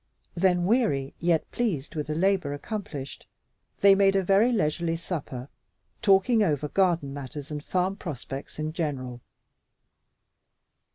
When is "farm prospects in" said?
7.63-8.73